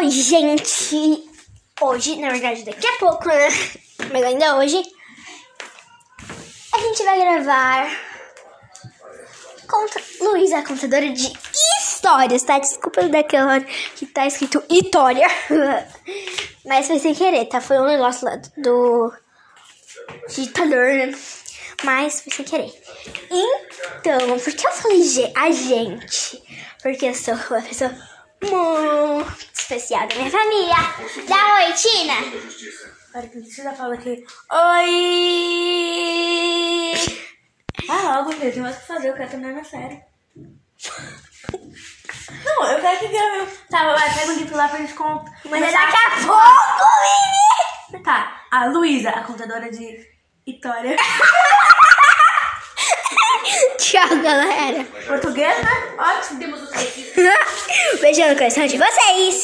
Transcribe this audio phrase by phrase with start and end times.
[0.00, 1.28] Oi, gente!
[1.78, 3.48] Hoje, na verdade, daqui a pouco, né?
[4.10, 4.82] Mas ainda hoje,
[6.72, 7.90] a gente vai gravar
[9.68, 11.30] contra Luísa, contadora de
[11.82, 12.58] histórias, tá?
[12.58, 15.26] Desculpa daquela que tá escrito História.
[16.64, 17.60] Mas foi sem querer, tá?
[17.60, 19.12] Foi um negócio lá do
[20.28, 21.14] digitador, né?
[21.84, 22.72] Mas foi sem querer.
[23.30, 26.42] Então, por que eu falei a gente?
[26.82, 27.94] Porque eu sou uma pessoa
[28.42, 29.19] muito
[29.70, 30.76] especial da minha família.
[31.28, 32.14] Dá oi, Tina.
[33.12, 34.24] Para que precisa falar aqui.
[34.50, 34.94] Oi!
[37.88, 40.02] Ah, logo, filho, tem mais o que fazer, eu quero terminar na série.
[42.44, 43.46] Não, eu quero que grave.
[43.70, 45.32] Tá, vai, pega um livro lá pra gente contar.
[45.44, 46.84] Mas daqui a pouco,
[47.90, 48.04] menino.
[48.04, 50.04] Tá, a Luísa, a contadora de
[50.46, 50.96] história.
[53.78, 54.84] Tchau, galera.
[55.06, 55.94] Português, né?
[55.98, 56.40] Ótimo.
[58.00, 59.34] Beijando no coração de vocês.